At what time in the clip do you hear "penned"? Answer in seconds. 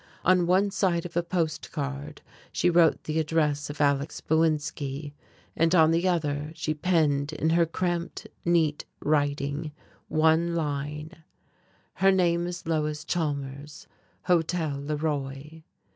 6.73-7.33